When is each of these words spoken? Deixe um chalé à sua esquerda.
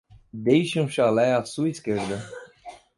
Deixe 0.33 0.81
um 0.81 0.87
chalé 0.89 1.25
à 1.31 1.45
sua 1.45 1.69
esquerda. 1.69 2.27